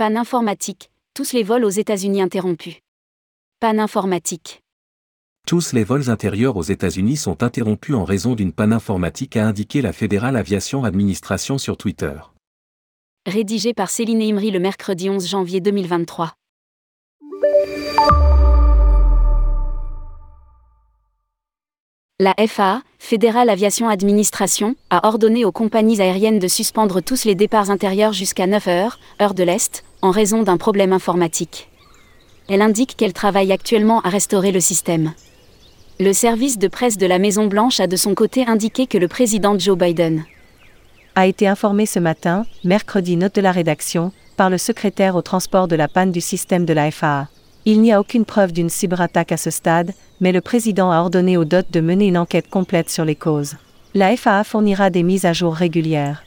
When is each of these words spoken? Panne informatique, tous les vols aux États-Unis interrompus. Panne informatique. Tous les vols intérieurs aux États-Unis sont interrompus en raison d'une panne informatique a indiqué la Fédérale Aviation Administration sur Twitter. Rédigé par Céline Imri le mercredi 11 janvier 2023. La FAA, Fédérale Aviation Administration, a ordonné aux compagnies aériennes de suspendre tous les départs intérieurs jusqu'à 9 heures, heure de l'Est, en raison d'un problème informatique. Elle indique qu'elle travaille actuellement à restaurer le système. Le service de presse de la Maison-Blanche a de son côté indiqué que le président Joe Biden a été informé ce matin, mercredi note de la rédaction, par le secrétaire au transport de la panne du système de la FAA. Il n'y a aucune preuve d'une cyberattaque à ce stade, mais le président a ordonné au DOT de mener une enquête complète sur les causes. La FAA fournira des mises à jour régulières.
Panne 0.00 0.16
informatique, 0.16 0.90
tous 1.12 1.34
les 1.34 1.42
vols 1.42 1.62
aux 1.62 1.68
États-Unis 1.68 2.22
interrompus. 2.22 2.76
Panne 3.60 3.78
informatique. 3.78 4.62
Tous 5.46 5.74
les 5.74 5.84
vols 5.84 6.08
intérieurs 6.08 6.56
aux 6.56 6.62
États-Unis 6.62 7.18
sont 7.18 7.42
interrompus 7.42 7.94
en 7.94 8.04
raison 8.04 8.34
d'une 8.34 8.54
panne 8.54 8.72
informatique 8.72 9.36
a 9.36 9.46
indiqué 9.46 9.82
la 9.82 9.92
Fédérale 9.92 10.36
Aviation 10.36 10.84
Administration 10.84 11.58
sur 11.58 11.76
Twitter. 11.76 12.14
Rédigé 13.26 13.74
par 13.74 13.90
Céline 13.90 14.22
Imri 14.22 14.50
le 14.50 14.58
mercredi 14.58 15.10
11 15.10 15.28
janvier 15.28 15.60
2023. 15.60 16.32
La 22.22 22.34
FAA, 22.46 22.82
Fédérale 22.98 23.48
Aviation 23.48 23.88
Administration, 23.88 24.74
a 24.90 25.08
ordonné 25.08 25.46
aux 25.46 25.52
compagnies 25.52 26.02
aériennes 26.02 26.38
de 26.38 26.48
suspendre 26.48 27.00
tous 27.00 27.24
les 27.24 27.34
départs 27.34 27.70
intérieurs 27.70 28.12
jusqu'à 28.12 28.46
9 28.46 28.68
heures, 28.68 28.98
heure 29.22 29.32
de 29.32 29.42
l'Est, 29.42 29.84
en 30.02 30.10
raison 30.10 30.42
d'un 30.42 30.58
problème 30.58 30.92
informatique. 30.92 31.70
Elle 32.50 32.60
indique 32.60 32.94
qu'elle 32.94 33.14
travaille 33.14 33.52
actuellement 33.52 34.02
à 34.02 34.10
restaurer 34.10 34.52
le 34.52 34.60
système. 34.60 35.14
Le 35.98 36.12
service 36.12 36.58
de 36.58 36.68
presse 36.68 36.98
de 36.98 37.06
la 37.06 37.18
Maison-Blanche 37.18 37.80
a 37.80 37.86
de 37.86 37.96
son 37.96 38.14
côté 38.14 38.44
indiqué 38.46 38.86
que 38.86 38.98
le 38.98 39.08
président 39.08 39.58
Joe 39.58 39.78
Biden 39.78 40.26
a 41.14 41.26
été 41.26 41.48
informé 41.48 41.86
ce 41.86 42.00
matin, 42.00 42.44
mercredi 42.64 43.16
note 43.16 43.34
de 43.34 43.40
la 43.40 43.50
rédaction, 43.50 44.12
par 44.36 44.50
le 44.50 44.58
secrétaire 44.58 45.16
au 45.16 45.22
transport 45.22 45.68
de 45.68 45.76
la 45.76 45.88
panne 45.88 46.12
du 46.12 46.20
système 46.20 46.66
de 46.66 46.74
la 46.74 46.90
FAA. 46.90 47.28
Il 47.72 47.82
n'y 47.82 47.92
a 47.92 48.00
aucune 48.00 48.24
preuve 48.24 48.50
d'une 48.50 48.68
cyberattaque 48.68 49.30
à 49.30 49.36
ce 49.36 49.50
stade, 49.50 49.92
mais 50.20 50.32
le 50.32 50.40
président 50.40 50.90
a 50.90 50.98
ordonné 50.98 51.36
au 51.36 51.44
DOT 51.44 51.62
de 51.70 51.80
mener 51.80 52.08
une 52.08 52.18
enquête 52.18 52.50
complète 52.50 52.90
sur 52.90 53.04
les 53.04 53.14
causes. 53.14 53.54
La 53.94 54.16
FAA 54.16 54.42
fournira 54.42 54.90
des 54.90 55.04
mises 55.04 55.24
à 55.24 55.32
jour 55.32 55.54
régulières. 55.54 56.24